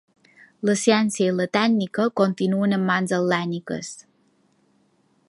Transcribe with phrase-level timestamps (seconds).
[0.69, 3.93] La ciència i la tècnica continuen en mans hel·lèniques.